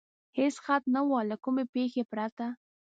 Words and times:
هېڅ 0.37 0.55
خطر 0.65 0.87
نه 0.93 1.01
و، 1.07 1.09
له 1.29 1.35
کومې 1.43 1.65
پېښې 1.73 2.03
پرته. 2.11 2.45